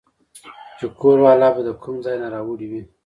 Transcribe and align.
چې 0.77 0.85
کور 0.99 1.17
والا 1.25 1.49
به 1.55 1.61
د 1.65 1.69
کوم 1.81 1.95
ځاے 2.05 2.17
نه 2.21 2.27
راوړې 2.33 2.67
وې 2.71 2.81